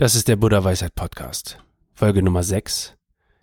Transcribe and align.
Das 0.00 0.14
ist 0.14 0.28
der 0.28 0.36
Buddha 0.36 0.64
Weisheit 0.64 0.94
Podcast. 0.94 1.58
Folge 1.92 2.22
Nummer 2.22 2.42
6. 2.42 2.94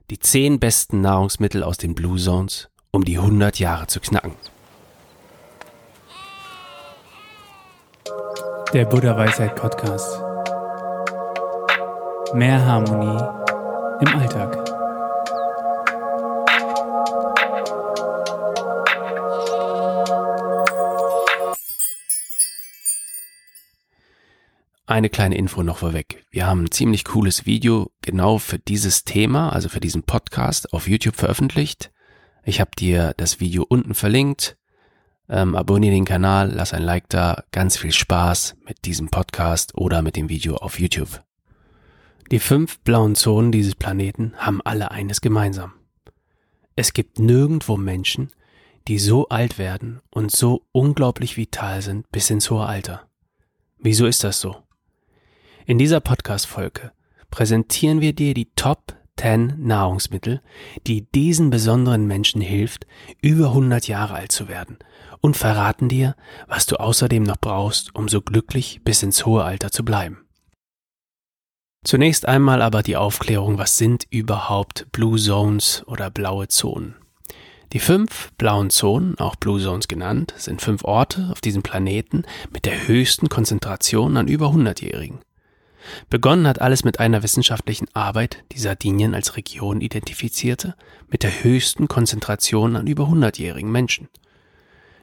Die 0.10 0.18
10 0.18 0.60
besten 0.60 1.02
Nahrungsmittel 1.02 1.62
aus 1.62 1.78
den 1.78 1.94
Blue 1.94 2.18
Zones, 2.18 2.68
um 2.90 3.06
die 3.06 3.20
100 3.20 3.60
Jahre 3.60 3.86
zu 3.86 4.00
knacken. 4.00 4.32
Der 8.74 8.86
Buddha 8.86 9.16
Weisheit 9.16 9.56
Podcast. 9.56 10.20
Mehr 12.34 12.66
Harmonie 12.66 13.22
im 14.02 14.20
Alltag. 14.20 14.58
Eine 24.88 25.12
kleine 25.12 25.38
Info 25.38 25.62
noch 25.62 25.78
vorweg. 25.78 26.07
Wir 26.30 26.46
haben 26.46 26.66
ein 26.66 26.72
ziemlich 26.72 27.06
cooles 27.06 27.46
Video 27.46 27.92
genau 28.02 28.38
für 28.38 28.60
dieses 28.60 29.06
Thema, 29.06 29.54
also 29.54 29.70
für 29.70 29.80
diesen 29.80 30.04
Podcast 30.04 30.74
auf 30.74 30.88
YouTube 30.88 31.16
veröffentlicht. 31.16 31.92
Ich 32.44 32.60
habe 32.60 32.72
dir 32.78 33.14
das 33.18 33.40
Video 33.40 33.66
unten 33.68 33.94
verlinkt. 33.94 34.58
Ähm, 35.30 35.56
abonniere 35.56 35.96
den 35.96 36.06
Kanal, 36.06 36.52
lass 36.52 36.74
ein 36.74 36.84
Like 36.84 37.08
da. 37.10 37.44
Ganz 37.52 37.78
viel 37.78 37.94
Spaß 37.94 38.58
mit 38.66 38.86
diesem 38.86 39.10
Podcast 39.10 39.76
oder 39.76 40.02
mit 40.02 40.18
dem 40.18 40.28
Video 40.28 40.58
auf 40.58 40.80
YouTube. 40.80 41.24
Die 42.30 42.40
fünf 42.40 42.80
blauen 42.80 43.16
Zonen 43.16 43.54
dieses 43.54 43.76
Planeten 43.76 44.34
haben 44.36 44.62
alle 44.62 44.92
eines 44.92 45.22
gemeinsam. 45.22 45.74
Es 46.76 46.92
gibt 46.92 47.20
nirgendwo 47.20 47.78
Menschen, 47.78 48.32
die 48.90 49.00
so 49.00 49.30
alt 49.30 49.58
werden 49.58 50.02
und 50.10 50.32
so 50.32 50.66
unglaublich 50.74 51.38
vital 51.38 51.82
sind 51.82 52.10
bis 52.12 52.30
ins 52.30 52.52
hohe 52.52 52.66
Alter. 52.66 53.08
Wieso 53.80 54.06
ist 54.06 54.24
das 54.24 54.42
so? 54.42 54.67
In 55.70 55.78
dieser 55.78 56.00
Podcast-Folge 56.00 56.94
präsentieren 57.30 58.00
wir 58.00 58.14
dir 58.14 58.34
die 58.34 58.50
Top 58.56 58.96
10 59.20 59.56
Nahrungsmittel, 59.58 60.42
die 60.88 61.12
diesen 61.12 61.50
besonderen 61.50 62.08
Menschen 62.08 62.40
hilft, 62.40 62.88
über 63.22 63.48
100 63.48 63.86
Jahre 63.90 64.14
alt 64.14 64.32
zu 64.32 64.48
werden 64.48 64.78
und 65.20 65.36
verraten 65.36 65.90
dir, 65.90 66.16
was 66.48 66.68
du 66.68 66.78
außerdem 66.78 67.22
noch 67.24 67.36
brauchst, 67.36 67.94
um 67.94 68.08
so 68.08 68.22
glücklich 68.22 68.80
bis 68.86 69.04
ins 69.04 69.26
hohe 69.26 69.44
Alter 69.44 69.70
zu 69.70 69.84
bleiben. 69.84 70.26
Zunächst 71.84 72.26
einmal 72.26 72.62
aber 72.62 72.82
die 72.82 72.96
Aufklärung, 72.96 73.58
was 73.58 73.78
sind 73.78 74.08
überhaupt 74.10 74.90
Blue 74.94 75.20
Zones 75.20 75.84
oder 75.86 76.10
blaue 76.10 76.48
Zonen? 76.48 76.96
Die 77.74 77.80
fünf 77.80 78.32
blauen 78.38 78.70
Zonen, 78.70 79.20
auch 79.20 79.36
Blue 79.36 79.62
Zones 79.62 79.90
genannt, 79.90 80.34
sind 80.38 80.62
fünf 80.62 80.86
Orte 80.86 81.28
auf 81.30 81.42
diesem 81.42 81.62
Planeten 81.62 82.24
mit 82.54 82.64
der 82.64 82.88
höchsten 82.88 83.28
Konzentration 83.28 84.16
an 84.16 84.30
über 84.30 84.48
100-Jährigen. 84.48 85.20
Begonnen 86.10 86.48
hat 86.48 86.62
alles 86.62 86.84
mit 86.84 87.00
einer 87.00 87.24
wissenschaftlichen 87.24 87.88
Arbeit, 87.94 88.44
die 88.52 88.60
Sardinien 88.60 89.16
als 89.16 89.38
Region 89.38 89.82
identifizierte, 89.82 90.76
mit 91.08 91.24
der 91.24 91.44
höchsten 91.44 91.88
Konzentration 91.88 92.76
an 92.76 92.88
über 92.88 93.06
100-jährigen 93.06 93.72
Menschen. 93.72 94.10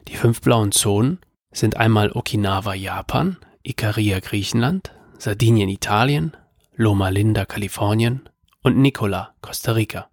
Die 0.09 0.17
fünf 0.17 0.41
blauen 0.41 0.73
Zonen 0.73 1.19
sind 1.53 1.77
einmal 1.77 2.13
Okinawa 2.13 2.75
Japan, 2.75 3.39
Ikaria 3.63 4.21
Griechenland, 4.21 4.93
Sardinien 5.19 5.69
Italien, 5.69 6.37
Loma 6.75 7.09
Linda 7.09 7.45
Kalifornien 7.45 8.29
und 8.63 8.77
Nicola 8.77 9.35
Costa 9.41 9.73
Rica. 9.73 10.11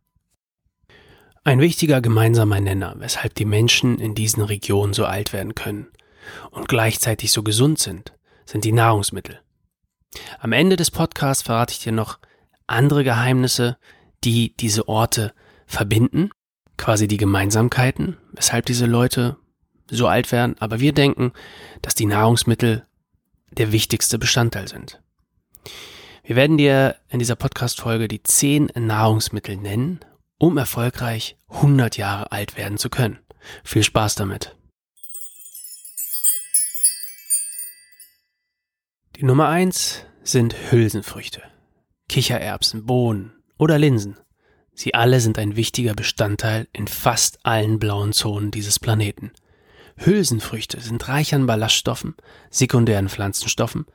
Ein 1.44 1.60
wichtiger 1.60 2.02
gemeinsamer 2.02 2.62
Nenner, 2.62 2.96
weshalb 3.00 3.34
die 3.34 3.46
Menschen 3.46 3.98
in 3.98 4.14
diesen 4.14 4.44
Regionen 4.44 4.94
so 4.94 5.06
alt 5.06 5.34
werden 5.34 5.56
können 5.56 5.88
und 6.52 6.68
gleichzeitig 6.68 7.32
so 7.32 7.42
gesund 7.42 7.80
sind, 7.80 8.14
sind 8.46 8.64
die 8.64 8.72
Nahrungsmittel. 8.72 9.42
Am 10.40 10.52
Ende 10.52 10.76
des 10.76 10.92
Podcasts 10.92 11.44
verrate 11.44 11.74
ich 11.74 11.80
dir 11.80 11.92
noch 11.92 12.20
andere 12.68 13.04
Geheimnisse, 13.04 13.78
die 14.24 14.56
diese 14.58 14.88
Orte 14.88 15.34
verbinden, 15.66 16.30
quasi 16.78 17.08
die 17.08 17.18
Gemeinsamkeiten, 17.18 18.18
weshalb 18.34 18.66
diese 18.66 18.86
Leute 18.86 19.38
so 19.90 20.08
alt 20.08 20.32
werden, 20.32 20.56
aber 20.60 20.80
wir 20.80 20.94
denken, 20.94 21.34
dass 21.82 21.96
die 21.96 22.06
Nahrungsmittel 22.06 22.86
der 23.52 23.72
wichtigste 23.72 24.18
Bestandteil 24.18 24.68
sind. 24.68 25.02
Wir 26.24 26.36
werden 26.36 26.58
dir 26.58 26.96
in 27.10 27.20
dieser 27.20 27.36
Podcast-Folge 27.36 28.08
die 28.08 28.24
zehn 28.24 28.70
Nahrungsmittel 28.76 29.58
nennen, 29.58 30.00
um 30.38 30.58
erfolgreich 30.58 31.38
100 31.50 31.98
Jahre 31.98 32.32
alt 32.32 32.58
werden 32.58 32.78
zu 32.78 32.90
können. 32.90 33.20
Viel 33.64 33.84
Spaß 33.84 34.16
damit! 34.16 34.56
Nummer 39.24 39.50
eins 39.50 40.04
sind 40.24 40.56
Hülsenfrüchte, 40.72 41.44
Kichererbsen, 42.10 42.88
Bohnen 42.88 43.34
oder 43.60 43.78
Linsen. 43.78 44.18
Sie 44.74 44.96
alle 44.96 45.20
sind 45.20 45.38
ein 45.38 45.56
wichtiger 45.56 45.94
Bestandteil 45.94 46.68
in 46.74 46.88
fast 46.88 47.38
allen 47.44 47.78
blauen 47.78 48.14
Zonen 48.14 48.50
dieses 48.50 48.80
Planeten. 48.80 49.32
Hülsenfrüchte 49.96 50.82
sind 50.82 51.08
reich 51.08 51.36
an 51.36 51.46
Ballaststoffen, 51.46 52.16
sekundären 52.50 53.10
Pflanzenstoffen 53.10 53.86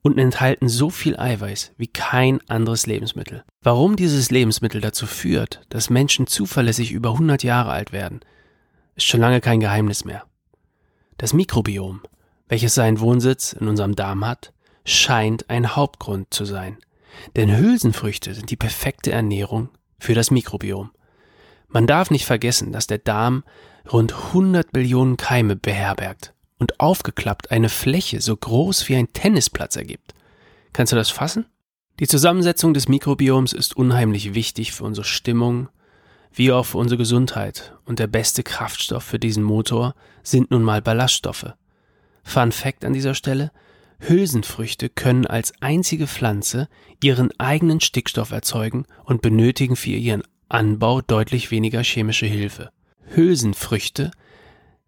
und 0.00 0.16
enthalten 0.16 0.70
so 0.70 0.88
viel 0.88 1.18
Eiweiß 1.18 1.72
wie 1.76 1.88
kein 1.88 2.40
anderes 2.48 2.86
Lebensmittel. 2.86 3.44
Warum 3.60 3.96
dieses 3.96 4.30
Lebensmittel 4.30 4.80
dazu 4.80 5.06
führt, 5.06 5.60
dass 5.68 5.90
Menschen 5.90 6.26
zuverlässig 6.26 6.90
über 6.90 7.10
100 7.10 7.42
Jahre 7.42 7.72
alt 7.72 7.92
werden, 7.92 8.20
ist 8.94 9.04
schon 9.04 9.20
lange 9.20 9.42
kein 9.42 9.60
Geheimnis 9.60 10.06
mehr. 10.06 10.24
Das 11.18 11.34
Mikrobiom, 11.34 12.00
welches 12.48 12.74
seinen 12.74 13.00
Wohnsitz 13.00 13.52
in 13.52 13.68
unserem 13.68 13.94
Darm 13.94 14.26
hat, 14.26 14.54
scheint 14.84 15.50
ein 15.50 15.76
Hauptgrund 15.76 16.32
zu 16.32 16.44
sein. 16.44 16.78
Denn 17.36 17.56
Hülsenfrüchte 17.56 18.34
sind 18.34 18.50
die 18.50 18.56
perfekte 18.56 19.12
Ernährung 19.12 19.68
für 19.98 20.14
das 20.14 20.30
Mikrobiom. 20.30 20.90
Man 21.68 21.86
darf 21.86 22.10
nicht 22.10 22.24
vergessen, 22.24 22.72
dass 22.72 22.86
der 22.86 22.98
Darm 22.98 23.44
rund 23.90 24.12
100 24.12 24.72
Billionen 24.72 25.16
Keime 25.16 25.56
beherbergt 25.56 26.34
und 26.58 26.80
aufgeklappt 26.80 27.50
eine 27.50 27.68
Fläche 27.68 28.20
so 28.20 28.36
groß 28.36 28.88
wie 28.88 28.96
ein 28.96 29.12
Tennisplatz 29.12 29.76
ergibt. 29.76 30.14
Kannst 30.72 30.92
du 30.92 30.96
das 30.96 31.10
fassen? 31.10 31.46
Die 31.98 32.06
Zusammensetzung 32.06 32.74
des 32.74 32.88
Mikrobioms 32.88 33.52
ist 33.52 33.76
unheimlich 33.76 34.34
wichtig 34.34 34.72
für 34.72 34.84
unsere 34.84 35.04
Stimmung, 35.04 35.68
wie 36.32 36.52
auch 36.52 36.64
für 36.64 36.78
unsere 36.78 36.98
Gesundheit, 36.98 37.74
und 37.84 37.98
der 37.98 38.06
beste 38.06 38.42
Kraftstoff 38.42 39.04
für 39.04 39.18
diesen 39.18 39.42
Motor 39.42 39.94
sind 40.22 40.50
nun 40.50 40.62
mal 40.62 40.80
Ballaststoffe. 40.80 41.54
Fun 42.22 42.52
Fact 42.52 42.84
an 42.84 42.92
dieser 42.92 43.14
Stelle, 43.14 43.50
Hülsenfrüchte 44.00 44.88
können 44.88 45.26
als 45.26 45.52
einzige 45.60 46.06
Pflanze 46.06 46.68
ihren 47.02 47.30
eigenen 47.38 47.80
Stickstoff 47.80 48.30
erzeugen 48.30 48.86
und 49.04 49.22
benötigen 49.22 49.76
für 49.76 49.90
ihren 49.90 50.22
Anbau 50.48 51.00
deutlich 51.00 51.50
weniger 51.50 51.82
chemische 51.82 52.26
Hilfe. 52.26 52.70
Hülsenfrüchte 53.14 54.10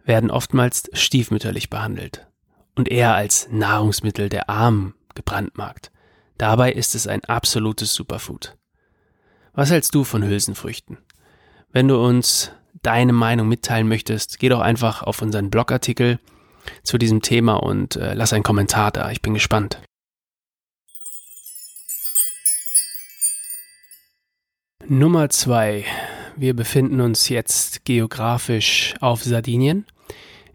werden 0.05 0.31
oftmals 0.31 0.91
stiefmütterlich 0.93 1.71
behandelt 1.71 2.27
und 2.75 2.89
eher 2.89 3.15
als 3.15 3.49
Nahrungsmittel 3.51 4.29
der 4.29 4.49
Armen 4.49 4.95
gebrandmarkt. 5.15 5.93
Dabei 6.39 6.73
ist 6.73 6.95
es 6.95 7.07
ein 7.07 7.25
absolutes 7.25 7.95
Superfood. 7.95 8.57
Was 9.53 9.71
hältst 9.71 9.95
du 9.95 10.03
von 10.03 10.25
Hülsenfrüchten? 10.25 10.99
Wenn 11.71 11.89
du 11.89 12.03
uns 12.03 12.51
deine 12.83 13.13
Meinung 13.13 13.49
mitteilen 13.49 13.87
möchtest, 13.87 14.39
geh 14.39 14.49
doch 14.49 14.61
einfach 14.61 15.03
auf 15.03 15.23
unseren 15.23 15.51
Blogartikel 15.51 16.19
zu 16.83 16.99
diesem 16.99 17.23
Thema 17.23 17.55
und 17.55 17.97
äh, 17.97 18.15
lass 18.15 18.33
einen 18.33 18.43
Kommentar 18.43 18.91
da. 18.91 19.11
Ich 19.11 19.23
bin 19.23 19.35
gespannt. 19.35 19.79
Nummer 24.87 25.29
zwei. 25.29 25.85
Wir 26.37 26.55
befinden 26.55 27.01
uns 27.01 27.29
jetzt 27.29 27.85
geografisch 27.85 28.95
auf 29.01 29.23
Sardinien. 29.23 29.87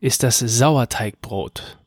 Ist 0.02 0.24
das 0.24 0.40
Sauerteigbrot. 0.40 1.78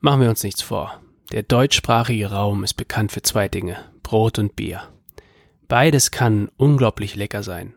Machen 0.00 0.22
wir 0.22 0.28
uns 0.28 0.42
nichts 0.42 0.62
vor. 0.62 1.00
Der 1.30 1.42
deutschsprachige 1.42 2.30
Raum 2.30 2.64
ist 2.64 2.74
bekannt 2.74 3.12
für 3.12 3.22
zwei 3.22 3.48
Dinge: 3.48 3.78
Brot 4.02 4.38
und 4.38 4.56
Bier. 4.56 4.82
Beides 5.68 6.10
kann 6.10 6.50
unglaublich 6.56 7.14
lecker 7.14 7.42
sein. 7.42 7.74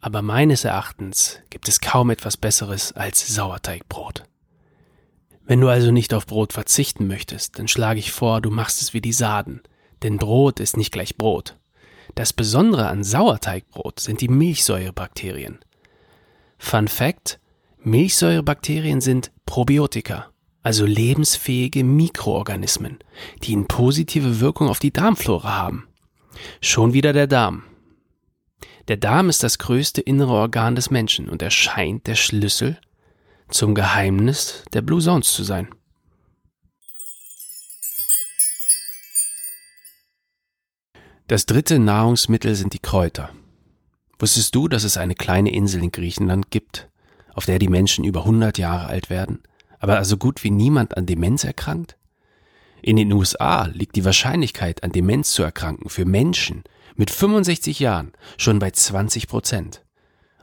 Aber 0.00 0.22
meines 0.22 0.64
Erachtens 0.64 1.40
gibt 1.50 1.68
es 1.68 1.80
kaum 1.80 2.10
etwas 2.10 2.36
Besseres 2.36 2.92
als 2.92 3.26
Sauerteigbrot. 3.26 4.24
Wenn 5.46 5.60
du 5.60 5.68
also 5.68 5.92
nicht 5.92 6.12
auf 6.12 6.26
Brot 6.26 6.52
verzichten 6.52 7.06
möchtest, 7.06 7.58
dann 7.58 7.68
schlage 7.68 8.00
ich 8.00 8.10
vor, 8.10 8.40
du 8.40 8.50
machst 8.50 8.82
es 8.82 8.94
wie 8.94 9.00
die 9.00 9.12
Saden, 9.12 9.62
denn 10.02 10.16
Brot 10.16 10.58
ist 10.58 10.76
nicht 10.76 10.92
gleich 10.92 11.16
Brot. 11.16 11.56
Das 12.16 12.32
Besondere 12.32 12.88
an 12.88 13.04
Sauerteigbrot 13.04 14.00
sind 14.00 14.20
die 14.20 14.28
Milchsäurebakterien. 14.28 15.60
Fun 16.58 16.88
Fact: 16.88 17.38
Milchsäurebakterien 17.78 19.00
sind 19.00 19.30
Probiotika, 19.44 20.30
also 20.62 20.84
lebensfähige 20.84 21.84
Mikroorganismen, 21.84 22.98
die 23.44 23.54
eine 23.54 23.66
positive 23.66 24.40
Wirkung 24.40 24.68
auf 24.68 24.80
die 24.80 24.92
Darmflora 24.92 25.56
haben. 25.56 25.86
Schon 26.60 26.92
wieder 26.92 27.12
der 27.12 27.28
Darm. 27.28 27.62
Der 28.88 28.96
Darm 28.96 29.28
ist 29.28 29.42
das 29.42 29.58
größte 29.58 30.00
innere 30.00 30.32
Organ 30.32 30.74
des 30.74 30.90
Menschen 30.90 31.28
und 31.28 31.42
erscheint 31.42 32.06
der 32.06 32.16
Schlüssel 32.16 32.78
zum 33.48 33.74
Geheimnis 33.74 34.64
der 34.72 34.82
Blue 34.82 35.00
Zones 35.00 35.32
zu 35.32 35.44
sein. 35.44 35.68
Das 41.28 41.46
dritte 41.46 41.78
Nahrungsmittel 41.78 42.54
sind 42.54 42.72
die 42.72 42.78
Kräuter. 42.78 43.30
Wusstest 44.18 44.54
du, 44.54 44.68
dass 44.68 44.84
es 44.84 44.96
eine 44.96 45.14
kleine 45.14 45.52
Insel 45.52 45.82
in 45.82 45.90
Griechenland 45.90 46.50
gibt, 46.50 46.88
auf 47.34 47.46
der 47.46 47.58
die 47.58 47.68
Menschen 47.68 48.04
über 48.04 48.20
100 48.20 48.58
Jahre 48.58 48.86
alt 48.86 49.10
werden, 49.10 49.42
aber 49.78 49.96
also 49.96 50.16
gut 50.16 50.42
wie 50.44 50.50
niemand 50.50 50.96
an 50.96 51.06
Demenz 51.06 51.44
erkrankt? 51.44 51.96
In 52.80 52.96
den 52.96 53.12
USA 53.12 53.66
liegt 53.66 53.96
die 53.96 54.04
Wahrscheinlichkeit, 54.04 54.84
an 54.84 54.92
Demenz 54.92 55.32
zu 55.32 55.42
erkranken, 55.42 55.90
für 55.90 56.04
Menschen 56.04 56.62
mit 56.94 57.10
65 57.10 57.80
Jahren 57.80 58.12
schon 58.38 58.58
bei 58.58 58.70
20 58.70 59.26
Prozent. 59.26 59.85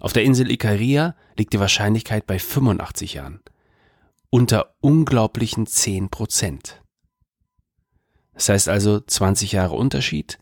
Auf 0.03 0.11
der 0.11 0.25
Insel 0.25 0.51
Ikaria 0.51 1.15
liegt 1.37 1.53
die 1.53 1.61
Wahrscheinlichkeit 1.61 2.27
bei 2.27 2.37
85 2.37 3.13
Jahren. 3.13 3.39
Unter 4.29 4.75
unglaublichen 4.81 5.65
10 5.65 6.09
Prozent. 6.09 6.81
Das 8.33 8.49
heißt 8.49 8.67
also 8.67 8.99
20 8.99 9.53
Jahre 9.53 9.75
Unterschied 9.75 10.39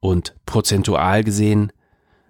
und 0.00 0.34
prozentual 0.46 1.24
gesehen 1.24 1.74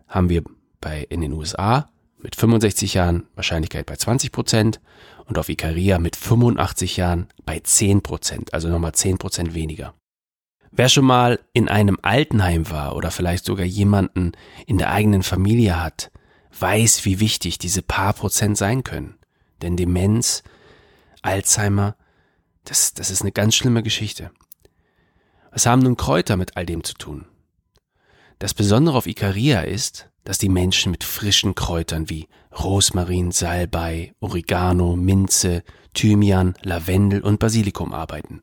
haben 0.08 0.28
wir 0.28 0.42
bei, 0.80 1.06
in 1.08 1.20
den 1.20 1.34
USA 1.34 1.88
mit 2.18 2.34
65 2.34 2.94
Jahren 2.94 3.28
Wahrscheinlichkeit 3.36 3.86
bei 3.86 3.94
20 3.94 4.32
Prozent 4.32 4.80
und 5.26 5.38
auf 5.38 5.48
Ikaria 5.48 6.00
mit 6.00 6.16
85 6.16 6.96
Jahren 6.96 7.28
bei 7.46 7.60
10 7.60 8.02
Prozent, 8.02 8.52
also 8.54 8.68
nochmal 8.68 8.92
10 8.92 9.18
Prozent 9.18 9.54
weniger. 9.54 9.94
Wer 10.72 10.88
schon 10.88 11.04
mal 11.04 11.38
in 11.52 11.68
einem 11.68 11.98
Altenheim 12.02 12.70
war 12.70 12.96
oder 12.96 13.12
vielleicht 13.12 13.44
sogar 13.44 13.66
jemanden 13.66 14.32
in 14.66 14.78
der 14.78 14.90
eigenen 14.90 15.22
Familie 15.22 15.80
hat, 15.80 16.10
weiß, 16.58 17.04
wie 17.04 17.20
wichtig 17.20 17.58
diese 17.58 17.82
paar 17.82 18.12
Prozent 18.12 18.56
sein 18.56 18.84
können. 18.84 19.18
Denn 19.62 19.76
Demenz, 19.76 20.42
Alzheimer, 21.22 21.96
das, 22.64 22.94
das 22.94 23.10
ist 23.10 23.22
eine 23.22 23.32
ganz 23.32 23.54
schlimme 23.54 23.82
Geschichte. 23.82 24.30
Was 25.52 25.66
haben 25.66 25.82
nun 25.82 25.96
Kräuter 25.96 26.36
mit 26.36 26.56
all 26.56 26.66
dem 26.66 26.84
zu 26.84 26.94
tun? 26.94 27.26
Das 28.38 28.54
Besondere 28.54 28.96
auf 28.96 29.06
Ikaria 29.06 29.60
ist, 29.60 30.08
dass 30.24 30.38
die 30.38 30.48
Menschen 30.48 30.92
mit 30.92 31.04
frischen 31.04 31.54
Kräutern 31.54 32.08
wie 32.08 32.28
Rosmarin, 32.58 33.32
Salbei, 33.32 34.14
Oregano, 34.20 34.96
Minze, 34.96 35.62
Thymian, 35.94 36.54
Lavendel 36.62 37.20
und 37.22 37.38
Basilikum 37.38 37.92
arbeiten, 37.92 38.42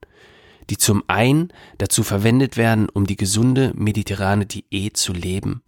die 0.69 0.77
zum 0.77 1.03
einen 1.07 1.53
dazu 1.77 2.03
verwendet 2.03 2.57
werden, 2.57 2.89
um 2.89 3.05
die 3.05 3.15
gesunde 3.15 3.71
mediterrane 3.75 4.45
Diät 4.45 4.97
zu 4.97 5.13
leben 5.13 5.63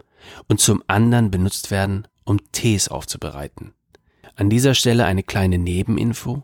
und 0.48 0.60
zum 0.60 0.84
anderen 0.88 1.32
benutzt 1.32 1.72
werden, 1.72 2.08
um 2.30 2.52
Tees 2.52 2.88
aufzubereiten. 2.88 3.74
An 4.36 4.50
dieser 4.50 4.76
Stelle 4.76 5.06
eine 5.06 5.24
kleine 5.24 5.58
Nebeninfo. 5.58 6.44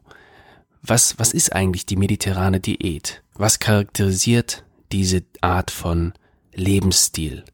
Was, 0.81 1.19
was 1.19 1.31
ist 1.33 1.53
eigentlich 1.53 1.85
die 1.85 1.95
mediterrane 1.95 2.59
Diät? 2.59 3.23
Was 3.35 3.59
charakterisiert 3.59 4.65
diese 4.91 5.23
Art 5.41 5.71
von 5.71 6.13
Lebensstil? 6.53 7.45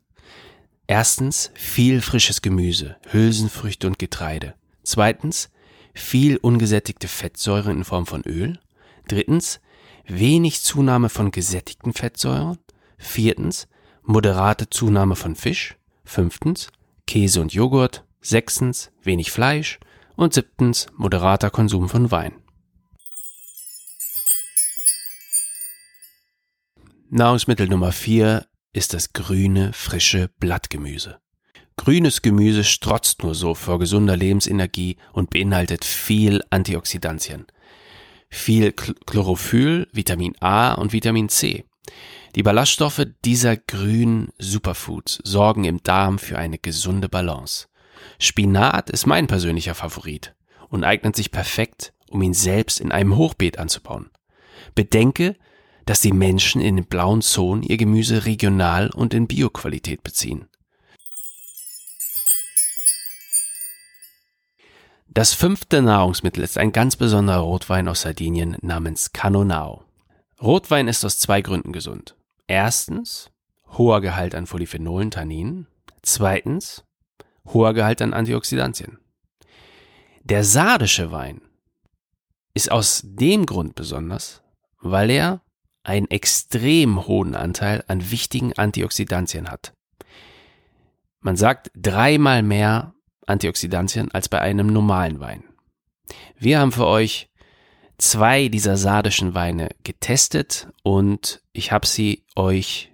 Erstens 0.88 1.52
viel 1.54 2.02
frisches 2.02 2.42
Gemüse, 2.42 2.96
Hülsenfrüchte 3.10 3.88
und 3.88 4.00
Getreide. 4.00 4.56
Zweitens 4.84 5.50
viel 5.94 6.38
ungesättigte 6.38 7.08
Fettsäuren 7.08 7.78
in 7.78 7.84
Form 7.84 8.06
von 8.06 8.24
Öl. 8.24 8.60
Drittens 9.08 9.60
wenig 10.08 10.62
Zunahme 10.62 11.10
von 11.10 11.32
gesättigten 11.32 11.94
Fettsäuren. 11.94 12.58
Viertens 12.98 13.68
moderate 14.04 14.70
Zunahme 14.70 15.16
von 15.16 15.36
Fisch. 15.36 15.78
Fünftens 16.06 16.70
Käse 17.08 17.42
und 17.42 17.54
Joghurt. 17.54 18.06
Sechstens 18.22 18.92
wenig 19.04 19.32
Fleisch. 19.32 19.80
Und 20.16 20.34
siebtens 20.34 20.86
moderater 20.96 21.50
Konsum 21.50 21.90
von 21.90 22.12
Wein. 22.12 22.34
Nahrungsmittel 27.10 27.68
Nummer 27.68 27.92
vier 27.92 28.46
ist 28.72 28.94
das 28.94 29.14
grüne, 29.14 29.74
frische 29.74 30.30
Blattgemüse. 30.40 31.20
Grünes 31.76 32.22
Gemüse 32.22 32.64
strotzt 32.64 33.24
nur 33.24 33.34
so 33.34 33.56
vor 33.56 33.80
gesunder 33.80 34.16
Lebensenergie 34.16 34.98
und 35.12 35.30
beinhaltet 35.32 35.84
viel 35.84 36.44
Antioxidantien, 36.52 37.48
viel 38.30 38.72
Chlorophyll, 38.72 39.88
Vitamin 39.92 40.36
A 40.40 40.74
und 40.74 40.94
Vitamin 40.94 41.30
C. 41.30 41.66
Die 42.36 42.44
Ballaststoffe 42.44 43.08
dieser 43.26 43.58
grünen 43.58 44.30
Superfoods 44.38 45.20
sorgen 45.24 45.64
im 45.64 45.82
Darm 45.84 46.20
für 46.20 46.38
eine 46.38 46.60
gesunde 46.60 47.10
Balance. 47.10 47.68
Spinat 48.20 48.90
ist 48.90 49.06
mein 49.06 49.28
persönlicher 49.28 49.76
Favorit 49.76 50.36
und 50.70 50.84
eignet 50.84 51.16
sich 51.16 51.32
perfekt, 51.32 51.94
um 52.10 52.22
ihn 52.22 52.34
selbst 52.34 52.80
in 52.80 52.92
einem 52.92 53.18
Hochbeet 53.18 53.60
anzubauen. 53.60 54.10
Bedenke, 54.76 55.36
dass 55.86 56.02
die 56.02 56.14
Menschen 56.14 56.62
in 56.62 56.78
den 56.78 56.86
blauen 56.86 57.22
Zonen 57.22 57.64
ihr 57.64 57.78
Gemüse 57.78 58.26
regional 58.26 58.90
und 58.90 59.14
in 59.14 59.28
Bioqualität 59.28 60.04
beziehen. 60.04 60.48
Das 65.14 65.34
fünfte 65.34 65.82
Nahrungsmittel 65.82 66.42
ist 66.42 66.58
ein 66.58 66.72
ganz 66.72 66.96
besonderer 66.96 67.40
Rotwein 67.40 67.90
aus 67.90 68.02
Sardinien 68.02 68.56
namens 68.62 69.12
Canonau. 69.12 69.84
Rotwein 70.42 70.88
ist 70.88 71.04
aus 71.04 71.20
zwei 71.20 71.42
Gründen 71.42 71.74
gesund. 71.74 72.16
Erstens, 72.48 73.30
hoher 73.78 74.00
Gehalt 74.00 74.36
an 74.36 74.46
Polyphenolen, 74.46 75.12
Tanninen. 75.12 75.68
Zweitens, 76.02 76.86
hoher 77.46 77.74
Gehalt 77.74 78.02
an 78.02 78.14
Antioxidantien. 78.14 79.00
Der 80.24 80.44
sardische 80.44 81.12
Wein 81.12 81.42
ist 82.54 82.72
aus 82.72 83.02
dem 83.04 83.46
Grund 83.46 83.76
besonders, 83.76 84.44
weil 84.80 85.10
er 85.10 85.42
einen 85.84 86.10
extrem 86.10 87.08
hohen 87.08 87.36
Anteil 87.36 87.84
an 87.88 88.12
wichtigen 88.12 88.54
Antioxidantien 88.54 89.50
hat. 89.50 89.74
Man 91.22 91.38
sagt 91.38 91.72
dreimal 91.76 92.44
mehr 92.44 92.94
Antioxidantien 93.26 94.12
als 94.12 94.30
bei 94.30 94.42
einem 94.42 94.68
normalen 94.68 95.20
Wein. 95.20 95.44
Wir 96.38 96.60
haben 96.60 96.72
für 96.72 96.88
euch 96.88 97.30
zwei 97.98 98.48
dieser 98.48 98.78
sardischen 98.78 99.34
Weine 99.34 99.70
getestet 99.84 100.68
und 100.84 101.42
ich 101.54 101.72
habe 101.72 101.86
sie 101.86 102.26
euch, 102.36 102.91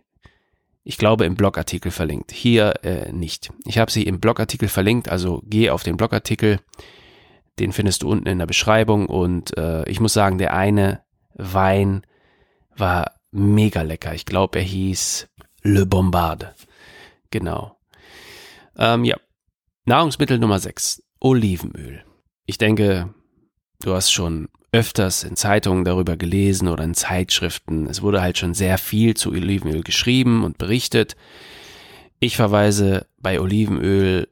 ich 0.88 0.98
glaube, 0.98 1.26
im 1.26 1.36
Blogartikel 1.36 1.92
verlinkt. 1.92 2.32
Hier 2.32 2.76
äh, 2.84 3.12
nicht. 3.12 3.50
Ich 3.66 3.78
habe 3.78 3.92
sie 3.92 4.04
im 4.04 4.22
Blogartikel 4.22 4.70
verlinkt, 4.70 5.10
also 5.10 5.44
geh 5.46 5.70
auf 5.70 5.84
den 5.84 5.98
Blogartikel, 5.98 6.62
den 7.60 7.74
findest 7.74 8.04
du 8.04 8.10
unten 8.10 8.30
in 8.30 8.40
der 8.40 8.46
Beschreibung 8.46 9.08
und 9.08 9.58
äh, 9.58 9.88
ich 9.90 10.00
muss 10.00 10.14
sagen, 10.14 10.38
der 10.38 10.54
eine 10.54 11.02
Wein 11.34 12.04
war 12.74 13.16
mega 13.32 13.82
lecker. 13.82 14.14
Ich 14.14 14.26
glaube, 14.26 14.60
er 14.60 14.64
hieß 14.64 15.28
Le 15.62 15.86
Bombarde. 15.86 16.56
Genau. 17.32 17.78
Ähm, 18.78 19.04
ja. 19.04 19.18
Nahrungsmittel 19.84 20.40
Nummer 20.40 20.60
6. 20.60 21.04
Olivenöl. 21.20 22.06
Ich 22.46 22.58
denke, 22.58 23.14
du 23.82 23.94
hast 23.94 24.12
schon 24.12 24.48
öfters 24.72 25.24
in 25.24 25.36
Zeitungen 25.36 25.86
darüber 25.86 26.18
gelesen 26.18 26.68
oder 26.68 26.84
in 26.84 26.94
Zeitschriften. 26.94 27.88
Es 27.88 28.02
wurde 28.02 28.22
halt 28.22 28.38
schon 28.38 28.54
sehr 28.54 28.78
viel 28.78 29.16
zu 29.16 29.32
Olivenöl 29.32 29.82
geschrieben 29.82 30.44
und 30.44 30.58
berichtet. 30.58 31.16
Ich 32.20 32.36
verweise 32.36 33.08
bei 33.20 33.40
Olivenöl 33.40 34.28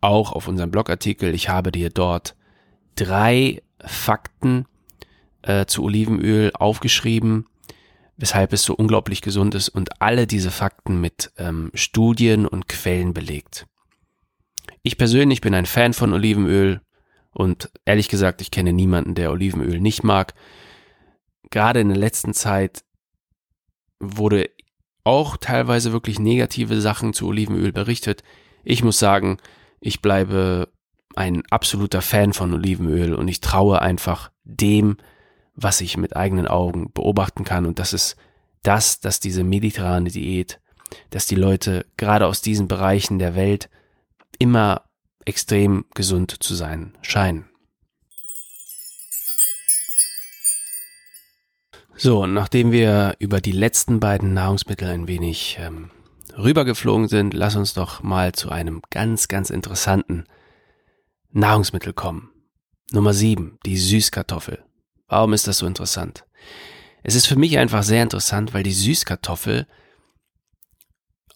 auch 0.00 0.32
auf 0.32 0.48
unseren 0.48 0.70
Blogartikel. 0.70 1.34
Ich 1.34 1.48
habe 1.48 1.70
dir 1.70 1.90
dort 1.90 2.34
drei 2.96 3.62
Fakten 3.84 4.66
äh, 5.42 5.66
zu 5.66 5.84
Olivenöl 5.84 6.50
aufgeschrieben, 6.54 7.46
weshalb 8.16 8.52
es 8.52 8.62
so 8.62 8.74
unglaublich 8.74 9.22
gesund 9.22 9.54
ist 9.54 9.68
und 9.68 10.00
alle 10.02 10.26
diese 10.26 10.50
Fakten 10.50 11.00
mit 11.00 11.30
ähm, 11.38 11.70
Studien 11.74 12.46
und 12.46 12.68
Quellen 12.68 13.14
belegt. 13.14 13.66
Ich 14.82 14.98
persönlich 14.98 15.40
bin 15.40 15.54
ein 15.54 15.66
Fan 15.66 15.92
von 15.92 16.12
Olivenöl 16.12 16.80
und 17.32 17.70
ehrlich 17.84 18.08
gesagt, 18.08 18.40
ich 18.40 18.50
kenne 18.50 18.72
niemanden, 18.72 19.14
der 19.14 19.30
Olivenöl 19.30 19.80
nicht 19.80 20.02
mag. 20.02 20.34
Gerade 21.50 21.80
in 21.80 21.88
der 21.88 21.98
letzten 21.98 22.34
Zeit 22.34 22.84
wurde 23.98 24.50
auch 25.04 25.36
teilweise 25.36 25.92
wirklich 25.92 26.18
negative 26.18 26.80
Sachen 26.80 27.12
zu 27.12 27.28
Olivenöl 27.28 27.72
berichtet. 27.72 28.22
Ich 28.64 28.84
muss 28.84 28.98
sagen, 28.98 29.38
ich 29.80 30.02
bleibe 30.02 30.68
ein 31.16 31.42
absoluter 31.50 32.02
Fan 32.02 32.32
von 32.32 32.52
Olivenöl 32.52 33.14
und 33.14 33.28
ich 33.28 33.40
traue 33.40 33.82
einfach 33.82 34.30
dem, 34.44 34.96
was 35.54 35.80
ich 35.80 35.96
mit 35.96 36.16
eigenen 36.16 36.46
Augen 36.46 36.92
beobachten 36.92 37.44
kann. 37.44 37.66
Und 37.66 37.78
das 37.78 37.92
ist 37.92 38.16
das, 38.62 39.00
dass 39.00 39.20
diese 39.20 39.42
mediterrane 39.42 40.10
Diät, 40.10 40.60
dass 41.10 41.26
die 41.26 41.34
Leute 41.34 41.86
gerade 41.96 42.26
aus 42.26 42.42
diesen 42.42 42.68
Bereichen 42.68 43.18
der 43.18 43.34
Welt 43.34 43.68
immer 44.38 44.84
extrem 45.24 45.84
gesund 45.94 46.42
zu 46.42 46.54
sein 46.54 46.96
scheinen. 47.02 47.50
So, 51.96 52.22
und 52.22 52.32
nachdem 52.32 52.72
wir 52.72 53.14
über 53.18 53.42
die 53.42 53.52
letzten 53.52 54.00
beiden 54.00 54.32
Nahrungsmittel 54.32 54.88
ein 54.88 55.06
wenig 55.06 55.58
ähm, 55.60 55.90
rübergeflogen 56.36 57.08
sind, 57.08 57.34
lass 57.34 57.56
uns 57.56 57.74
doch 57.74 58.02
mal 58.02 58.32
zu 58.32 58.48
einem 58.48 58.80
ganz, 58.88 59.28
ganz 59.28 59.50
interessanten 59.50 60.24
Nahrungsmittel 61.30 61.92
kommen. 61.92 62.30
Nummer 62.90 63.12
sieben, 63.12 63.58
die 63.66 63.76
Süßkartoffel. 63.76 64.64
Warum 65.08 65.34
ist 65.34 65.46
das 65.46 65.58
so 65.58 65.66
interessant? 65.66 66.24
Es 67.02 67.14
ist 67.14 67.26
für 67.26 67.36
mich 67.36 67.58
einfach 67.58 67.82
sehr 67.82 68.02
interessant, 68.02 68.54
weil 68.54 68.62
die 68.62 68.72
Süßkartoffel 68.72 69.66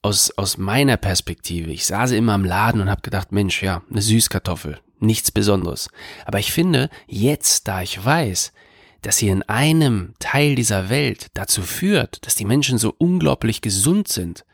aus, 0.05 0.31
aus 0.37 0.59
meiner 0.59 0.99
Perspektive. 0.99 1.73
Ich 1.73 1.87
sie 2.09 2.19
immer 2.19 2.35
im 2.35 2.45
Laden 2.45 2.83
und 2.83 2.91
habe 2.91 3.01
gedacht, 3.01 3.33
Mensch, 3.33 3.63
ja, 3.63 3.83
eine 3.91 4.03
Süßkartoffel, 4.03 4.79
nichts 5.01 5.31
Besonderes. 5.31 5.89
Aber 6.27 6.39
ich 6.39 6.53
finde, 6.53 6.91
jetzt, 7.07 7.69
da 7.69 7.81
ich 7.81 8.05
weiß, 8.05 8.53
dass 9.01 9.17
sie 9.17 9.29
in 9.29 9.43
einem 9.45 10.13
Teil 10.19 10.57
dieser 10.57 10.91
Welt 10.91 11.29
dazu 11.33 11.63
führt, 11.63 12.27
dass 12.27 12.35
die 12.35 12.45
Menschen 12.45 12.77
so 12.77 12.95
unglaublich 12.97 13.63
gesund 13.63 14.09
sind, 14.09 14.45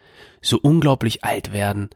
so 0.40 0.56
unglaublich 0.56 1.24
alt 1.24 1.52
werden, 1.52 1.90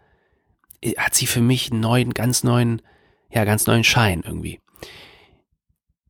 äh, 0.80 0.94
hat 0.96 1.14
sie 1.14 1.26
für 1.26 1.40
mich 1.40 1.70
einen 1.70 1.80
neuen, 1.80 2.12
ganz 2.12 2.42
neuen, 2.42 2.82
ja, 3.30 3.44
ganz 3.44 3.68
neuen 3.68 3.84
Schein 3.84 4.22
irgendwie. 4.24 4.60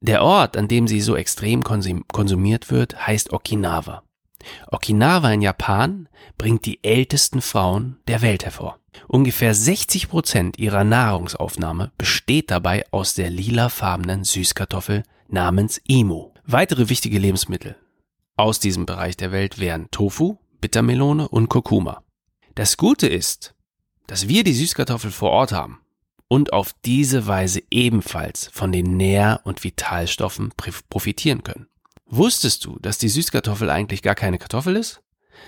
Der 0.01 0.23
Ort, 0.23 0.57
an 0.57 0.69
dem 0.69 0.89
sie 0.89 1.03
so 1.03 1.15
extrem 1.15 1.63
konsumiert 1.63 2.71
wird, 2.71 3.07
heißt 3.07 3.33
Okinawa. 3.33 4.03
Okinawa 4.71 5.33
in 5.33 5.43
Japan 5.43 6.09
bringt 6.39 6.67
die 6.67 6.83
ältesten 6.83 7.41
Frauen 7.41 7.99
der 8.09 8.23
Welt 8.23 8.45
hervor. 8.45 8.79
Ungefähr 9.09 9.55
60 9.55 10.09
Prozent 10.09 10.59
ihrer 10.59 10.85
Nahrungsaufnahme 10.85 11.93
besteht 11.99 12.51
dabei 12.51 12.85
aus 12.91 13.15
der 13.15 13.31
lilafarbenen 13.31 14.25
Süßkartoffel 14.25 15.03
namens 15.29 15.81
Imo. 15.87 16.33
Weitere 16.47 16.89
wichtige 16.89 17.19
Lebensmittel 17.19 17.77
aus 18.37 18.59
diesem 18.59 18.85
Bereich 18.85 19.17
der 19.17 19.31
Welt 19.31 19.61
wären 19.61 19.91
Tofu, 19.93 20.39
Bittermelone 20.61 21.29
und 21.29 21.49
Kurkuma. 21.49 22.03
Das 22.57 22.77
Gute 22.77 23.07
ist, 23.07 23.55
dass 24.09 24.27
wir 24.27 24.43
die 24.43 24.55
Süßkartoffel 24.55 25.13
vor 25.13 25.31
Ort 25.31 25.53
haben 25.53 25.81
und 26.27 26.53
auf 26.53 26.75
diese 26.85 27.29
Weise 27.29 27.63
ebenfalls 27.71 28.49
von 28.53 28.73
den 28.73 28.97
Nähr- 28.97 29.41
und 29.45 29.63
Vitalstoffen 29.63 30.53
profitieren 30.89 31.45
können. 31.45 31.69
Wusstest 32.07 32.65
du, 32.65 32.79
dass 32.81 32.99
die 32.99 33.09
Süßkartoffel 33.09 33.71
eigentlich 33.71 34.03
gar 34.03 34.15
keine 34.15 34.39
Kartoffel 34.39 34.77
ist? 34.77 35.01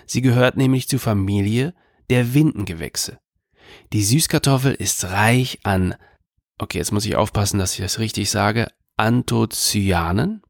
Sie 0.07 0.23
gehört 0.23 0.57
nämlich 0.57 0.89
zur 0.89 1.01
Familie 1.01 1.75
der 2.11 2.35
Windengewächse. 2.35 3.19
Die 3.93 4.03
Süßkartoffel 4.03 4.75
ist 4.75 5.05
reich 5.05 5.61
an, 5.65 5.95
okay, 6.59 6.79
jetzt 6.79 6.93
muss 6.93 7.07
ich 7.07 7.17
aufpassen, 7.17 7.59
dass 7.59 7.75
ich 7.75 7.81
das 7.81 7.99
richtig 7.99 8.31
sage, 8.31 8.69
Anthocyanen, 8.97 10.43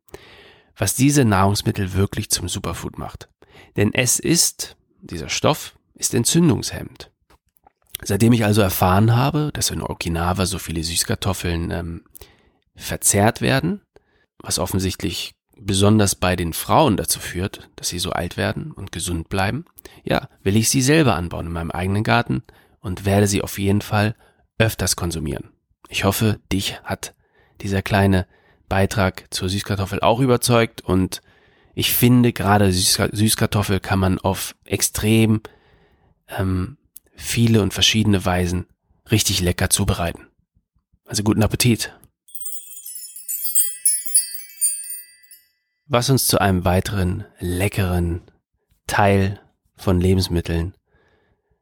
was 0.77 0.95
diese 0.95 1.25
Nahrungsmittel 1.25 1.95
wirklich 1.95 2.31
zum 2.31 2.49
Superfood 2.49 2.99
macht. 2.99 3.29
Denn 3.77 3.93
es 3.93 4.19
ist, 4.19 4.77
dieser 5.01 5.29
Stoff 5.29 5.77
ist 5.95 6.15
entzündungshemmend. 6.15 7.11
Seitdem 8.03 8.33
ich 8.35 8.45
also 8.45 8.61
erfahren 8.61 9.17
habe, 9.17 9.51
dass 9.55 9.71
in 9.71 9.83
Okinawa 9.83 10.45
so 10.45 10.59
viele 10.59 10.85
Süßkartoffeln 10.85 11.71
ähm, 11.71 12.05
verzehrt 12.75 13.41
werden, 13.41 13.81
was 14.39 14.59
offensichtlich 14.59 15.36
besonders 15.59 16.15
bei 16.15 16.37
den 16.37 16.53
Frauen 16.53 16.97
dazu 16.97 17.19
führt, 17.19 17.69
dass 17.77 17.89
sie 17.89 17.99
so 17.99 18.13
alt 18.13 18.37
werden 18.37 18.73
und 18.73 18.93
gesund 18.93 19.29
bleiben, 19.29 19.65
ja, 20.05 20.29
will 20.43 20.57
ich 20.57 20.69
sie 20.69 20.83
selber 20.83 21.17
anbauen 21.17 21.47
in 21.47 21.53
meinem 21.53 21.71
eigenen 21.71 22.05
Garten 22.05 22.43
und 22.81 23.05
werde 23.05 23.27
sie 23.27 23.43
auf 23.43 23.59
jeden 23.59 23.81
Fall 23.81 24.15
öfters 24.59 24.97
konsumieren. 24.97 25.51
Ich 25.89 26.05
hoffe, 26.05 26.41
dich 26.53 26.81
hat 26.83 27.15
dieser 27.63 27.83
kleine 27.83 28.27
Beitrag 28.69 29.27
zur 29.31 29.49
Süßkartoffel 29.49 30.01
auch 30.01 30.21
überzeugt 30.21 30.83
und 30.83 31.23
ich 31.75 31.93
finde 31.93 32.33
gerade 32.33 32.73
Süßkartoffel 32.73 33.81
kann 33.81 33.99
man 33.99 34.19
auf 34.19 34.55
extrem 34.65 35.43
ähm, 36.29 36.79
viele 37.15 37.63
und 37.63 37.75
verschiedene 37.75 38.25
Weisen 38.25 38.67
richtig 39.11 39.41
lecker 39.41 39.71
zubereiten. 39.71 40.27
Also 41.05 41.23
guten 41.23 41.43
Appetit. 41.43 41.93
Was 45.89 46.11
uns 46.11 46.27
zu 46.27 46.41
einem 46.41 46.65
weiteren 46.65 47.27
leckeren 47.39 48.23
Teil 48.89 49.41
von 49.77 50.01
Lebensmitteln, 50.01 50.75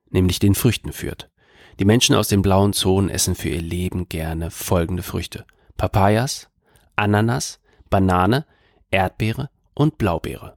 nämlich 0.08 0.38
den 0.38 0.54
Früchten 0.54 0.94
führt. 0.94 1.30
Die 1.78 1.84
Menschen 1.84 2.16
aus 2.16 2.28
den 2.28 2.40
blauen 2.40 2.72
Zonen 2.72 3.10
essen 3.10 3.34
für 3.34 3.50
ihr 3.50 3.60
Leben 3.60 4.08
gerne 4.08 4.50
folgende 4.50 5.02
Früchte. 5.02 5.44
Papayas, 5.76 6.48
Ananas, 6.96 7.60
Banane, 7.90 8.46
Erdbeere 8.90 9.50
und 9.74 9.98
Blaubeere. 9.98 10.56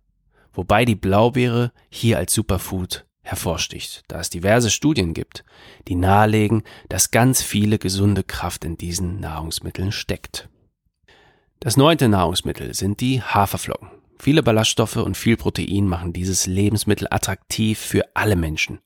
Wobei 0.53 0.85
die 0.85 0.95
Blaubeere 0.95 1.73
hier 1.89 2.19
als 2.19 2.33
Superfood 2.33 3.05
hervorsticht, 3.21 4.05
da 4.07 4.21
es 4.21 4.29
diverse 4.29 4.69
Studien 4.69 5.13
gibt, 5.13 5.43
die 5.89 5.95
nahelegen, 5.95 6.63
dass 6.87 7.11
ganz 7.11 7.41
viele 7.41 7.79
gesunde 7.79 8.23
Kraft 8.23 8.63
in 8.63 8.77
diesen 8.77 9.19
Nahrungsmitteln 9.19 9.91
steckt. 9.91 10.47
Das 11.59 11.77
neunte 11.77 12.07
Nahrungsmittel 12.07 12.73
sind 12.73 13.01
die 13.01 13.21
Haferflocken. 13.21 13.89
Viele 14.19 14.43
Ballaststoffe 14.43 14.97
und 14.97 15.17
viel 15.17 15.37
Protein 15.37 15.87
machen 15.87 16.13
dieses 16.13 16.47
Lebensmittel 16.47 17.07
attraktiv 17.09 17.79
für 17.79 18.03
alle 18.13 18.35
Menschen. 18.35 18.79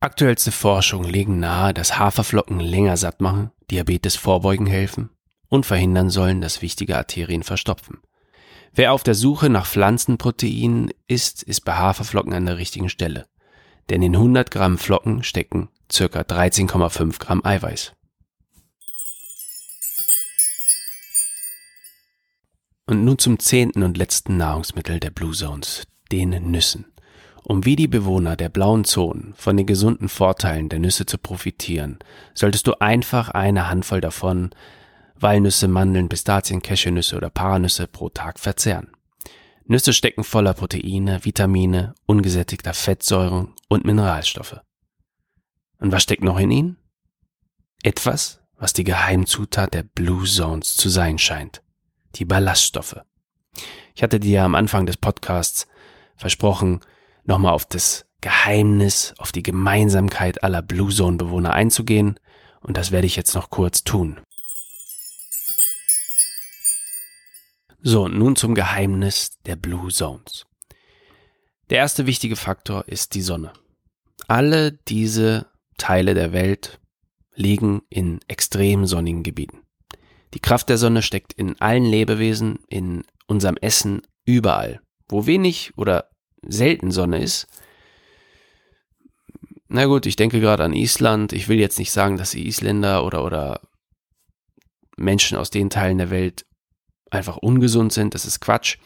Aktuellste 0.00 0.50
Forschungen 0.50 1.08
legen 1.08 1.38
nahe, 1.38 1.72
dass 1.72 1.98
Haferflocken 1.98 2.58
länger 2.60 2.96
satt 2.96 3.20
machen, 3.20 3.50
Diabetes 3.70 4.16
vorbeugen 4.16 4.66
helfen 4.66 5.10
und 5.48 5.66
verhindern 5.66 6.10
sollen, 6.10 6.40
dass 6.40 6.62
wichtige 6.62 6.96
Arterien 6.96 7.42
verstopfen. 7.42 7.98
Wer 8.74 8.92
auf 8.92 9.02
der 9.02 9.14
Suche 9.14 9.48
nach 9.48 9.66
Pflanzenproteinen 9.66 10.90
ist, 11.06 11.42
ist 11.42 11.60
bei 11.64 11.74
Haferflocken 11.74 12.32
an 12.32 12.46
der 12.46 12.58
richtigen 12.58 12.88
Stelle 12.88 13.26
denn 13.90 14.02
in 14.02 14.14
100 14.14 14.50
Gramm 14.50 14.78
Flocken 14.78 15.22
stecken 15.22 15.68
ca. 15.88 16.04
13,5 16.04 17.18
Gramm 17.18 17.44
Eiweiß. 17.44 17.92
Und 22.92 23.06
nun 23.06 23.16
zum 23.16 23.38
zehnten 23.38 23.84
und 23.84 23.96
letzten 23.96 24.36
Nahrungsmittel 24.36 25.00
der 25.00 25.08
Blue 25.08 25.32
Zones, 25.32 25.86
den 26.12 26.28
Nüssen. 26.28 26.92
Um 27.42 27.64
wie 27.64 27.74
die 27.74 27.88
Bewohner 27.88 28.36
der 28.36 28.50
blauen 28.50 28.84
Zonen 28.84 29.32
von 29.34 29.56
den 29.56 29.64
gesunden 29.64 30.10
Vorteilen 30.10 30.68
der 30.68 30.78
Nüsse 30.78 31.06
zu 31.06 31.16
profitieren, 31.16 32.00
solltest 32.34 32.66
du 32.66 32.74
einfach 32.82 33.30
eine 33.30 33.70
Handvoll 33.70 34.02
davon 34.02 34.50
Walnüsse, 35.18 35.68
Mandeln, 35.68 36.10
Pistazien, 36.10 36.60
Cashewnüsse 36.60 37.16
oder 37.16 37.30
Paranüsse 37.30 37.86
pro 37.86 38.10
Tag 38.10 38.38
verzehren. 38.38 38.88
Nüsse 39.64 39.94
stecken 39.94 40.22
voller 40.22 40.52
Proteine, 40.52 41.24
Vitamine, 41.24 41.94
ungesättigter 42.04 42.74
Fettsäuren 42.74 43.54
und 43.70 43.86
Mineralstoffe. 43.86 44.60
Und 45.78 45.92
was 45.92 46.02
steckt 46.02 46.24
noch 46.24 46.38
in 46.38 46.50
ihnen? 46.50 46.76
Etwas, 47.82 48.42
was 48.58 48.74
die 48.74 48.84
Geheimzutat 48.84 49.72
der 49.72 49.82
Blue 49.82 50.26
Zones 50.26 50.76
zu 50.76 50.90
sein 50.90 51.16
scheint. 51.16 51.62
Die 52.14 52.24
Ballaststoffe. 52.24 53.00
Ich 53.94 54.02
hatte 54.02 54.20
dir 54.20 54.42
am 54.42 54.54
Anfang 54.54 54.86
des 54.86 54.96
Podcasts 54.96 55.66
versprochen, 56.16 56.80
nochmal 57.24 57.52
auf 57.52 57.66
das 57.66 58.06
Geheimnis, 58.20 59.14
auf 59.18 59.32
die 59.32 59.42
Gemeinsamkeit 59.42 60.42
aller 60.42 60.62
Blue 60.62 60.90
Zone 60.90 61.16
Bewohner 61.16 61.52
einzugehen, 61.52 62.18
und 62.60 62.76
das 62.76 62.92
werde 62.92 63.06
ich 63.06 63.16
jetzt 63.16 63.34
noch 63.34 63.50
kurz 63.50 63.82
tun. 63.82 64.20
So, 67.80 68.06
nun 68.06 68.36
zum 68.36 68.54
Geheimnis 68.54 69.40
der 69.44 69.56
Blue 69.56 69.90
Zones. 69.90 70.46
Der 71.68 71.78
erste 71.78 72.06
wichtige 72.06 72.36
Faktor 72.36 72.86
ist 72.86 73.14
die 73.14 73.22
Sonne. 73.22 73.52
Alle 74.28 74.72
diese 74.72 75.46
Teile 75.78 76.14
der 76.14 76.32
Welt 76.32 76.78
liegen 77.34 77.82
in 77.88 78.20
extrem 78.28 78.86
sonnigen 78.86 79.24
Gebieten. 79.24 79.61
Die 80.34 80.40
Kraft 80.40 80.68
der 80.68 80.78
Sonne 80.78 81.02
steckt 81.02 81.32
in 81.32 81.60
allen 81.60 81.84
Lebewesen, 81.84 82.60
in 82.68 83.04
unserem 83.26 83.56
Essen, 83.56 84.02
überall. 84.24 84.80
Wo 85.08 85.26
wenig 85.26 85.72
oder 85.76 86.08
selten 86.42 86.90
Sonne 86.90 87.22
ist, 87.22 87.46
na 89.74 89.86
gut, 89.86 90.04
ich 90.04 90.16
denke 90.16 90.40
gerade 90.40 90.64
an 90.64 90.74
Island. 90.74 91.32
Ich 91.32 91.48
will 91.48 91.58
jetzt 91.58 91.78
nicht 91.78 91.92
sagen, 91.92 92.18
dass 92.18 92.32
die 92.32 92.46
Isländer 92.46 93.06
oder, 93.06 93.24
oder 93.24 93.60
Menschen 94.98 95.38
aus 95.38 95.48
den 95.48 95.70
Teilen 95.70 95.96
der 95.96 96.10
Welt 96.10 96.44
einfach 97.10 97.38
ungesund 97.38 97.92
sind, 97.92 98.14
das 98.14 98.26
ist 98.26 98.40
Quatsch. 98.40 98.76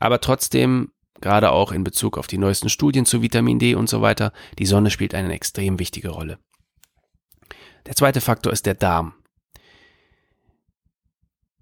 Aber 0.00 0.20
trotzdem, 0.20 0.90
gerade 1.20 1.50
auch 1.50 1.70
in 1.70 1.84
Bezug 1.84 2.16
auf 2.16 2.26
die 2.28 2.38
neuesten 2.38 2.70
Studien 2.70 3.04
zu 3.04 3.20
Vitamin 3.20 3.58
D 3.58 3.74
und 3.74 3.88
so 3.88 4.00
weiter, 4.00 4.32
die 4.58 4.66
Sonne 4.66 4.90
spielt 4.90 5.14
eine 5.14 5.32
extrem 5.32 5.78
wichtige 5.78 6.08
Rolle. 6.08 6.38
Der 7.86 7.94
zweite 7.94 8.22
Faktor 8.22 8.52
ist 8.54 8.64
der 8.64 8.74
Darm. 8.74 9.14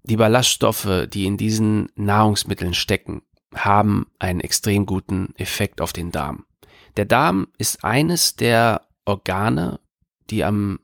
Die 0.03 0.17
Ballaststoffe, 0.17 1.07
die 1.11 1.25
in 1.25 1.37
diesen 1.37 1.89
Nahrungsmitteln 1.95 2.73
stecken, 2.73 3.21
haben 3.53 4.07
einen 4.19 4.39
extrem 4.39 4.85
guten 4.85 5.33
Effekt 5.37 5.81
auf 5.81 5.93
den 5.93 6.11
Darm. 6.11 6.45
Der 6.97 7.05
Darm 7.05 7.47
ist 7.57 7.83
eines 7.83 8.35
der 8.35 8.87
Organe, 9.05 9.79
die 10.29 10.43
am 10.43 10.79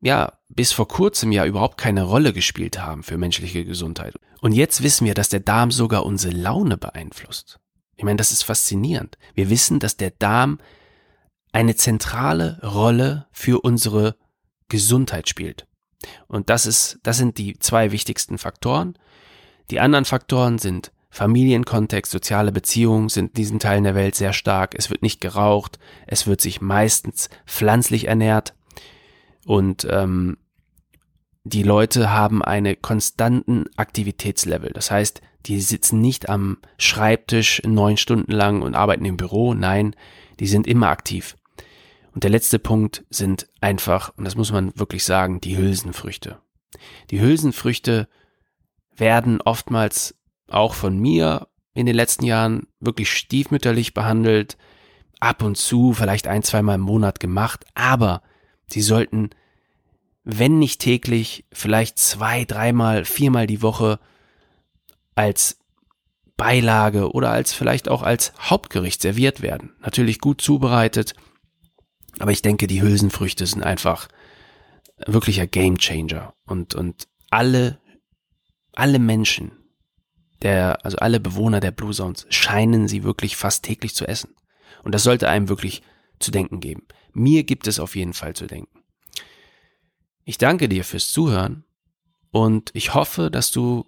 ja, 0.00 0.32
bis 0.48 0.72
vor 0.72 0.88
kurzem 0.88 1.30
ja 1.30 1.44
überhaupt 1.44 1.76
keine 1.78 2.04
Rolle 2.04 2.32
gespielt 2.32 2.80
haben 2.80 3.02
für 3.02 3.18
menschliche 3.18 3.64
Gesundheit. 3.64 4.14
Und 4.40 4.52
jetzt 4.52 4.82
wissen 4.82 5.06
wir, 5.06 5.14
dass 5.14 5.28
der 5.28 5.40
Darm 5.40 5.70
sogar 5.70 6.06
unsere 6.06 6.34
Laune 6.34 6.78
beeinflusst. 6.78 7.60
Ich 7.96 8.04
meine, 8.04 8.16
das 8.16 8.32
ist 8.32 8.42
faszinierend. 8.42 9.18
Wir 9.34 9.50
wissen, 9.50 9.78
dass 9.78 9.98
der 9.98 10.10
Darm 10.10 10.58
eine 11.52 11.76
zentrale 11.76 12.58
Rolle 12.62 13.26
für 13.30 13.60
unsere 13.60 14.16
Gesundheit 14.68 15.28
spielt. 15.28 15.66
Und 16.28 16.50
das 16.50 16.66
ist, 16.66 16.98
das 17.02 17.18
sind 17.18 17.38
die 17.38 17.58
zwei 17.58 17.92
wichtigsten 17.92 18.38
Faktoren. 18.38 18.96
Die 19.70 19.80
anderen 19.80 20.04
Faktoren 20.04 20.58
sind 20.58 20.92
Familienkontext, 21.10 22.12
soziale 22.12 22.52
Beziehungen 22.52 23.08
sind 23.08 23.30
in 23.30 23.34
diesen 23.34 23.58
Teilen 23.58 23.84
der 23.84 23.96
Welt 23.96 24.14
sehr 24.14 24.32
stark. 24.32 24.74
Es 24.76 24.90
wird 24.90 25.02
nicht 25.02 25.20
geraucht, 25.20 25.78
es 26.06 26.26
wird 26.26 26.40
sich 26.40 26.60
meistens 26.60 27.28
pflanzlich 27.46 28.06
ernährt 28.06 28.54
und 29.44 29.86
ähm, 29.90 30.36
die 31.44 31.62
Leute 31.62 32.10
haben 32.10 32.42
einen 32.44 32.80
konstanten 32.80 33.64
Aktivitätslevel. 33.76 34.70
Das 34.72 34.90
heißt, 34.90 35.20
die 35.46 35.60
sitzen 35.60 36.00
nicht 36.00 36.28
am 36.28 36.58
Schreibtisch 36.78 37.62
neun 37.66 37.96
Stunden 37.96 38.32
lang 38.32 38.62
und 38.62 38.74
arbeiten 38.74 39.06
im 39.06 39.16
Büro. 39.16 39.54
Nein, 39.54 39.96
die 40.38 40.46
sind 40.46 40.66
immer 40.66 40.88
aktiv. 40.88 41.36
Und 42.12 42.24
der 42.24 42.30
letzte 42.30 42.58
Punkt 42.58 43.04
sind 43.10 43.48
einfach, 43.60 44.12
und 44.16 44.24
das 44.24 44.36
muss 44.36 44.52
man 44.52 44.72
wirklich 44.78 45.04
sagen, 45.04 45.40
die 45.40 45.56
Hülsenfrüchte. 45.56 46.40
Die 47.10 47.20
Hülsenfrüchte 47.20 48.08
werden 48.96 49.40
oftmals 49.40 50.16
auch 50.48 50.74
von 50.74 50.98
mir 50.98 51.48
in 51.74 51.86
den 51.86 51.94
letzten 51.94 52.24
Jahren 52.24 52.66
wirklich 52.80 53.10
stiefmütterlich 53.10 53.94
behandelt, 53.94 54.56
ab 55.20 55.42
und 55.42 55.56
zu, 55.56 55.92
vielleicht 55.92 56.26
ein, 56.26 56.42
zweimal 56.42 56.76
im 56.76 56.80
Monat 56.80 57.20
gemacht, 57.20 57.64
aber 57.74 58.22
sie 58.66 58.80
sollten, 58.80 59.30
wenn 60.24 60.58
nicht 60.58 60.80
täglich, 60.80 61.44
vielleicht 61.52 61.98
zwei, 61.98 62.44
dreimal, 62.44 63.04
viermal 63.04 63.46
die 63.46 63.62
Woche 63.62 64.00
als 65.14 65.58
Beilage 66.36 67.12
oder 67.12 67.30
als 67.30 67.52
vielleicht 67.52 67.88
auch 67.88 68.02
als 68.02 68.32
Hauptgericht 68.38 69.02
serviert 69.02 69.42
werden. 69.42 69.74
Natürlich 69.80 70.20
gut 70.20 70.40
zubereitet, 70.40 71.14
aber 72.20 72.32
ich 72.32 72.42
denke, 72.42 72.66
die 72.66 72.82
Hülsenfrüchte 72.82 73.46
sind 73.46 73.62
einfach 73.62 74.08
wirklicher 75.06 75.46
Gamechanger 75.46 76.34
und, 76.46 76.74
und 76.74 77.08
alle, 77.30 77.80
alle 78.72 78.98
Menschen, 78.98 79.52
der, 80.42 80.84
also 80.84 80.98
alle 80.98 81.18
Bewohner 81.18 81.60
der 81.60 81.70
Blue 81.70 81.94
Zones 81.94 82.26
scheinen 82.28 82.88
sie 82.88 83.04
wirklich 83.04 83.36
fast 83.36 83.64
täglich 83.64 83.94
zu 83.94 84.06
essen. 84.06 84.34
Und 84.82 84.94
das 84.94 85.02
sollte 85.02 85.28
einem 85.28 85.48
wirklich 85.48 85.82
zu 86.18 86.30
denken 86.30 86.60
geben. 86.60 86.86
Mir 87.12 87.44
gibt 87.44 87.66
es 87.66 87.80
auf 87.80 87.96
jeden 87.96 88.12
Fall 88.12 88.34
zu 88.34 88.46
denken. 88.46 88.82
Ich 90.24 90.36
danke 90.36 90.68
dir 90.68 90.84
fürs 90.84 91.10
Zuhören 91.10 91.64
und 92.30 92.70
ich 92.74 92.92
hoffe, 92.92 93.30
dass 93.30 93.50
du 93.50 93.86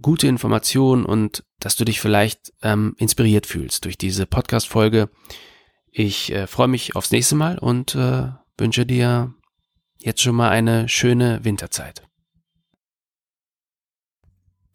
gute 0.00 0.28
Informationen 0.28 1.04
und 1.04 1.44
dass 1.58 1.76
du 1.76 1.84
dich 1.84 2.00
vielleicht 2.00 2.52
ähm, 2.62 2.94
inspiriert 2.98 3.46
fühlst 3.46 3.84
durch 3.84 3.98
diese 3.98 4.26
Podcast-Folge. 4.26 5.10
Ich 5.92 6.32
äh, 6.32 6.46
freue 6.46 6.68
mich 6.68 6.94
aufs 6.94 7.10
nächste 7.10 7.34
Mal 7.34 7.58
und 7.58 7.94
äh, 7.96 8.28
wünsche 8.56 8.86
dir 8.86 9.34
jetzt 9.98 10.22
schon 10.22 10.36
mal 10.36 10.50
eine 10.50 10.88
schöne 10.88 11.44
Winterzeit. 11.44 12.06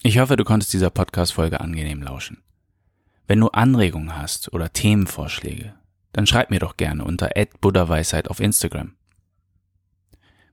Ich 0.04 0.20
hoffe, 0.20 0.36
du 0.36 0.44
konntest 0.44 0.74
dieser 0.74 0.90
Podcast-Folge 0.90 1.62
angenehm 1.62 2.04
lauschen. 2.04 2.44
Wenn 3.28 3.40
du 3.40 3.48
Anregungen 3.48 4.18
hast 4.18 4.54
oder 4.54 4.72
Themenvorschläge, 4.72 5.74
dann 6.12 6.28
schreib 6.28 6.52
mir 6.52 6.60
doch 6.60 6.78
gerne 6.78 7.04
unter 7.04 7.30
buddhaweisheit 7.62 8.30
auf 8.30 8.40
Instagram. 8.40 8.96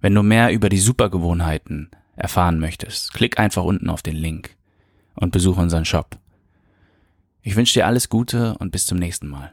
Wenn 0.00 0.14
du 0.14 0.22
mehr 0.22 0.52
über 0.52 0.68
die 0.68 0.78
Supergewohnheiten 0.78 1.90
erfahren 2.16 2.60
möchtest, 2.60 3.12
klick 3.12 3.38
einfach 3.38 3.64
unten 3.64 3.90
auf 3.90 4.02
den 4.02 4.16
Link 4.16 4.56
und 5.14 5.32
besuche 5.32 5.60
unseren 5.60 5.84
Shop. 5.84 6.18
Ich 7.42 7.56
wünsche 7.56 7.74
dir 7.74 7.86
alles 7.86 8.08
Gute 8.08 8.56
und 8.58 8.70
bis 8.70 8.86
zum 8.86 8.98
nächsten 8.98 9.28
Mal. 9.28 9.52